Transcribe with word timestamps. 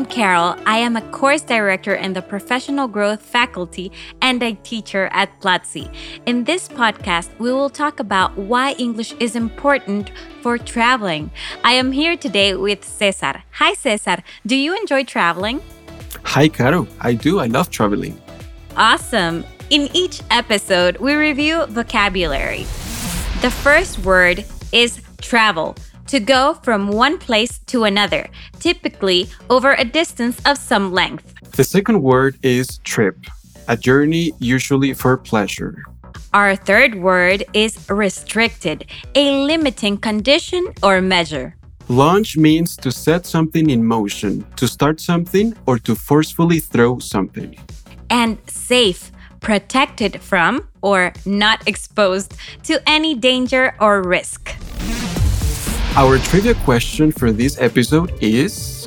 Am 0.00 0.06
Carol. 0.06 0.56
I 0.64 0.78
am 0.78 0.96
a 0.96 1.02
course 1.10 1.42
director 1.42 1.94
in 1.94 2.14
the 2.14 2.22
professional 2.22 2.88
growth 2.88 3.20
faculty 3.20 3.92
and 4.22 4.42
a 4.42 4.54
teacher 4.62 5.10
at 5.12 5.28
Platzi. 5.40 5.92
In 6.24 6.44
this 6.44 6.68
podcast, 6.68 7.28
we 7.38 7.52
will 7.52 7.68
talk 7.68 8.00
about 8.00 8.34
why 8.38 8.72
English 8.78 9.12
is 9.20 9.36
important 9.36 10.10
for 10.40 10.56
traveling. 10.56 11.30
I 11.64 11.72
am 11.72 11.92
here 11.92 12.16
today 12.16 12.54
with 12.54 12.82
Cesar. 12.82 13.42
Hi, 13.60 13.74
Cesar. 13.74 14.22
Do 14.46 14.56
you 14.56 14.74
enjoy 14.74 15.04
traveling? 15.04 15.60
Hi, 16.24 16.48
Caro. 16.48 16.86
I 17.00 17.12
do. 17.12 17.40
I 17.40 17.46
love 17.46 17.68
traveling. 17.68 18.18
Awesome. 18.76 19.44
In 19.68 19.90
each 19.92 20.22
episode, 20.30 20.96
we 20.96 21.14
review 21.14 21.66
vocabulary. 21.66 22.64
The 23.42 23.50
first 23.50 23.98
word 23.98 24.46
is 24.72 25.02
travel 25.20 25.76
to 26.10 26.18
go 26.18 26.54
from 26.62 26.88
one 26.88 27.18
place 27.18 27.60
to 27.66 27.84
another, 27.84 28.26
typically 28.58 29.28
over 29.48 29.74
a 29.74 29.84
distance 29.84 30.40
of 30.44 30.58
some 30.58 30.92
length. 30.92 31.34
The 31.52 31.62
second 31.62 32.02
word 32.02 32.36
is 32.42 32.78
trip, 32.78 33.16
a 33.68 33.76
journey 33.76 34.32
usually 34.40 34.92
for 34.92 35.16
pleasure. 35.16 35.84
Our 36.34 36.56
third 36.56 36.96
word 36.96 37.44
is 37.54 37.88
restricted, 37.88 38.86
a 39.14 39.30
limiting 39.46 39.98
condition 39.98 40.66
or 40.82 41.00
measure. 41.00 41.54
Launch 41.88 42.36
means 42.36 42.76
to 42.78 42.90
set 42.90 43.24
something 43.24 43.70
in 43.70 43.84
motion, 43.84 44.44
to 44.56 44.66
start 44.66 45.00
something, 45.00 45.54
or 45.66 45.78
to 45.78 45.94
forcefully 45.94 46.58
throw 46.58 46.98
something. 46.98 47.56
And 48.10 48.38
safe, 48.48 49.12
protected 49.40 50.20
from 50.20 50.66
or 50.82 51.12
not 51.24 51.66
exposed 51.68 52.34
to 52.64 52.82
any 52.86 53.14
danger 53.14 53.74
or 53.80 54.02
risk. 54.02 54.54
Our 55.96 56.18
trivia 56.18 56.54
question 56.54 57.10
for 57.10 57.32
this 57.32 57.60
episode 57.60 58.12
is 58.22 58.86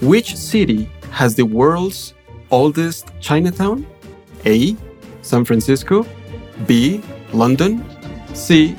Which 0.00 0.34
city 0.34 0.88
has 1.10 1.34
the 1.34 1.44
world's 1.44 2.14
oldest 2.50 3.12
Chinatown? 3.20 3.86
A. 4.46 4.74
San 5.20 5.44
Francisco, 5.44 6.06
B. 6.66 7.02
London, 7.34 7.84
C. 8.32 8.74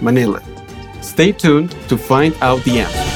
Manila. 0.00 0.42
Stay 1.00 1.30
tuned 1.30 1.70
to 1.88 1.96
find 1.96 2.34
out 2.40 2.60
the 2.64 2.80
answer. 2.80 3.06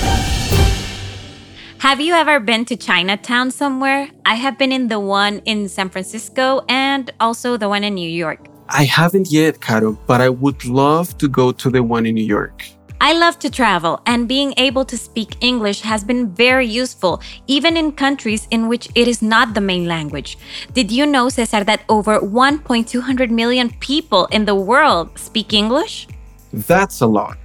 Have 1.78 2.00
you 2.00 2.14
ever 2.14 2.38
been 2.38 2.64
to 2.66 2.76
Chinatown 2.76 3.50
somewhere? 3.50 4.08
I 4.24 4.34
have 4.36 4.56
been 4.56 4.70
in 4.70 4.86
the 4.86 5.00
one 5.00 5.40
in 5.46 5.68
San 5.68 5.90
Francisco 5.90 6.64
and 6.68 7.12
also 7.18 7.56
the 7.56 7.68
one 7.68 7.82
in 7.82 7.94
New 7.94 8.08
York. 8.08 8.46
I 8.68 8.84
haven't 8.84 9.32
yet, 9.32 9.60
Caro, 9.60 9.98
but 10.06 10.20
I 10.20 10.28
would 10.28 10.64
love 10.64 11.18
to 11.18 11.26
go 11.26 11.50
to 11.50 11.70
the 11.70 11.82
one 11.82 12.06
in 12.06 12.14
New 12.14 12.24
York. 12.24 12.64
I 13.02 13.14
love 13.14 13.38
to 13.38 13.48
travel, 13.48 14.02
and 14.04 14.28
being 14.28 14.52
able 14.58 14.84
to 14.84 14.98
speak 14.98 15.36
English 15.40 15.80
has 15.80 16.04
been 16.04 16.28
very 16.34 16.66
useful, 16.66 17.22
even 17.46 17.74
in 17.78 17.92
countries 17.92 18.46
in 18.50 18.68
which 18.68 18.90
it 18.94 19.08
is 19.08 19.22
not 19.22 19.54
the 19.54 19.60
main 19.62 19.86
language. 19.86 20.36
Did 20.74 20.92
you 20.92 21.06
know, 21.06 21.30
Cesar, 21.30 21.64
that 21.64 21.82
over 21.88 22.20
1.200 22.20 23.30
million 23.30 23.70
people 23.80 24.26
in 24.26 24.44
the 24.44 24.54
world 24.54 25.18
speak 25.18 25.54
English? 25.54 26.08
That's 26.52 27.00
a 27.00 27.06
lot. 27.06 27.38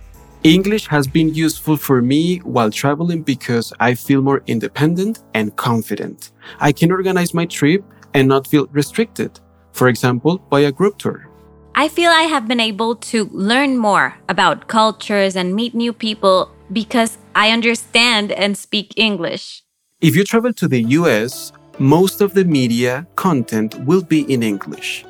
English 0.44 0.88
has 0.88 1.08
been 1.08 1.34
useful 1.34 1.78
for 1.78 2.02
me 2.02 2.40
while 2.40 2.70
traveling 2.70 3.24
because 3.24 3.72
I 3.80 3.96
feel 3.96 4.22
more 4.22 4.44
independent 4.48 5.24
and 5.36 5.56
confident. 5.56 6.32
I 6.60 6.74
can 6.74 6.92
organize 6.92 7.34
my 7.34 7.46
trip 7.46 7.82
and 8.14 8.28
not 8.28 8.46
feel 8.46 8.68
restricted, 8.74 9.40
for 9.72 9.88
example, 9.88 10.38
by 10.50 10.60
a 10.62 10.72
group 10.72 10.98
tour. 10.98 11.30
I 11.78 11.90
feel 11.90 12.10
I 12.10 12.22
have 12.22 12.48
been 12.48 12.62
able 12.62 12.96
to 13.12 13.26
learn 13.34 13.78
more 13.78 14.16
about 14.30 14.70
cultures 14.70 15.36
and 15.36 15.54
meet 15.54 15.76
new 15.76 15.92
people 15.92 16.50
because 16.72 17.18
I 17.36 17.52
understand 17.52 18.32
and 18.32 18.58
speak 18.58 18.94
English. 18.96 19.62
If 20.00 20.16
you 20.16 20.24
travel 20.24 20.54
to 20.54 20.70
the 20.70 20.84
US, 21.00 21.52
most 21.78 22.22
of 22.22 22.34
the 22.34 22.46
media 22.46 23.06
content 23.18 23.76
will 23.84 24.02
be 24.02 24.22
in 24.34 24.42
English. 24.42 25.04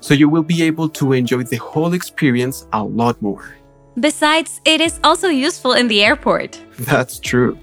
So 0.00 0.14
you 0.14 0.30
will 0.30 0.42
be 0.42 0.62
able 0.62 0.88
to 0.88 1.12
enjoy 1.12 1.42
the 1.42 1.56
whole 1.58 1.92
experience 1.92 2.66
a 2.72 2.82
lot 2.82 3.20
more. 3.20 3.54
Besides, 4.00 4.62
it 4.64 4.80
is 4.80 4.98
also 5.04 5.28
useful 5.28 5.74
in 5.74 5.86
the 5.86 6.02
airport. 6.02 6.58
That's 6.78 7.18
true. 7.18 7.58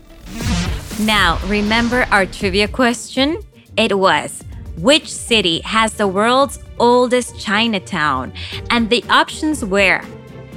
Now, 1.00 1.40
remember 1.48 2.06
our 2.12 2.28
trivia 2.28 2.68
question? 2.68 3.40
It 3.78 3.98
was 3.98 4.44
which 4.78 5.12
city 5.12 5.62
has 5.62 5.94
the 5.94 6.08
world's 6.08 6.60
oldest 6.80 7.40
Chinatown? 7.40 8.34
And 8.70 8.90
the 8.90 9.04
options 9.10 9.64
were 9.64 10.02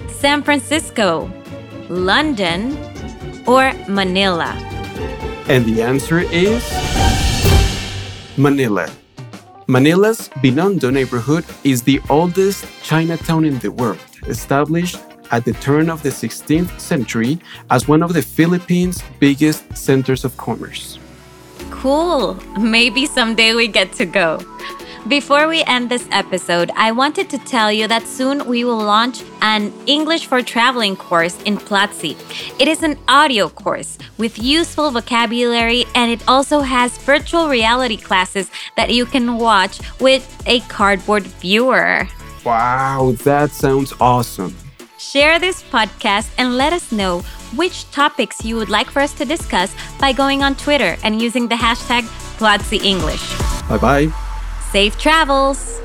San 0.09 0.43
Francisco, 0.43 1.31
London, 1.89 2.77
or 3.47 3.73
Manila. 3.89 4.53
And 5.49 5.65
the 5.65 5.83
answer 5.83 6.21
is 6.21 6.65
Manila. 8.37 8.91
Manila's 9.69 10.29
Binondo 10.43 10.93
neighborhood 10.93 11.45
is 11.65 11.83
the 11.83 12.01
oldest 12.09 12.65
Chinatown 12.83 13.45
in 13.45 13.59
the 13.59 13.71
world, 13.71 13.99
established 14.29 14.99
at 15.31 15.45
the 15.45 15.53
turn 15.55 15.91
of 15.91 16.03
the 16.03 16.09
16th 16.09 16.79
century 16.79 17.39
as 17.71 17.89
one 17.89 18.03
of 18.03 18.13
the 18.13 18.23
Philippines' 18.23 19.03
biggest 19.19 19.77
centers 19.77 20.25
of 20.25 20.37
commerce. 20.37 20.99
Cool. 21.81 22.35
Maybe 22.59 23.07
someday 23.07 23.55
we 23.55 23.69
get 23.69 23.93
to 23.95 24.07
go. 24.07 24.41
Before 25.09 25.47
we 25.47 25.63
end 25.65 25.89
this 25.89 26.09
episode, 26.11 26.73
I 26.75 26.91
wanted 26.91 27.31
to 27.31 27.39
tell 27.39 27.71
you 27.71 27.87
that 27.87 28.09
soon 28.09 28.45
we 28.49 28.65
will 28.65 28.79
launch 28.79 29.23
an 29.41 29.73
English 29.87 30.27
for 30.27 30.43
Traveling 30.43 30.97
course 30.97 31.41
in 31.43 31.59
Platzi. 31.59 32.17
It 32.59 32.67
is 32.67 32.83
an 32.83 32.99
audio 33.07 33.49
course 33.49 33.99
with 34.19 34.37
useful 34.37 34.91
vocabulary 34.91 35.85
and 35.95 36.11
it 36.11 36.27
also 36.27 36.61
has 36.61 36.99
virtual 36.99 37.49
reality 37.49 37.97
classes 37.97 38.51
that 38.77 38.91
you 38.91 39.07
can 39.07 39.39
watch 39.39 39.79
with 40.01 40.27
a 40.47 40.59
cardboard 40.63 41.23
viewer. 41.23 42.09
Wow, 42.45 43.15
that 43.23 43.53
sounds 43.53 43.93
awesome. 44.01 44.57
Share 44.99 45.39
this 45.39 45.63
podcast 45.63 46.31
and 46.39 46.57
let 46.57 46.73
us 46.73 46.91
know 46.91 47.21
which 47.55 47.91
topics 47.91 48.45
you 48.45 48.57
would 48.57 48.71
like 48.71 48.91
for 48.91 49.01
us 49.01 49.13
to 49.15 49.27
discuss 49.27 49.75
by 50.01 50.13
going 50.13 50.43
on 50.43 50.55
Twitter 50.55 50.97
and 51.05 51.21
using 51.21 51.49
the 51.49 51.55
hashtag 51.55 52.03
Platzi 52.39 52.83
English. 52.83 53.39
Bye 53.69 53.79
bye. 53.79 54.13
Safe 54.73 54.99
travels! 54.99 55.81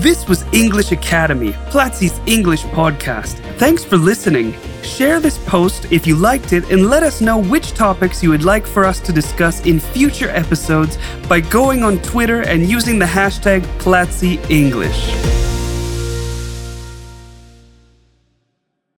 This 0.00 0.28
was 0.28 0.44
English 0.52 0.92
Academy, 0.92 1.50
Platzi's 1.72 2.20
English 2.26 2.62
podcast. 2.66 3.40
Thanks 3.58 3.84
for 3.84 3.96
listening. 3.96 4.54
Share 4.84 5.18
this 5.18 5.38
post 5.38 5.90
if 5.90 6.06
you 6.06 6.14
liked 6.14 6.52
it 6.52 6.70
and 6.70 6.88
let 6.88 7.02
us 7.02 7.20
know 7.20 7.38
which 7.42 7.72
topics 7.72 8.22
you 8.22 8.30
would 8.30 8.44
like 8.44 8.64
for 8.64 8.84
us 8.84 9.00
to 9.00 9.12
discuss 9.12 9.66
in 9.66 9.80
future 9.80 10.30
episodes 10.30 10.96
by 11.28 11.40
going 11.40 11.82
on 11.82 11.98
Twitter 12.02 12.42
and 12.42 12.68
using 12.70 13.00
the 13.00 13.04
hashtag 13.04 13.62
Platzi 13.78 14.38
English. 14.48 15.37